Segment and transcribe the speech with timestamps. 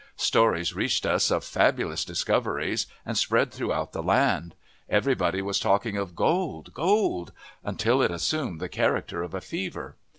[0.17, 4.55] Stories reached us of fabulous discoveries, and spread throughout the land.
[4.89, 6.73] Everybody was talking of "Gold!
[6.73, 7.31] gold!"
[7.63, 9.95] until it assumed the character of a fever.